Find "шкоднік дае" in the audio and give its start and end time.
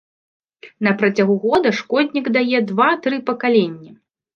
1.83-2.67